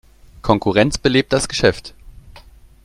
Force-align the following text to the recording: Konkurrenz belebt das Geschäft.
Konkurrenz 0.41 0.97
belebt 0.97 1.31
das 1.31 1.47
Geschäft. 1.47 1.93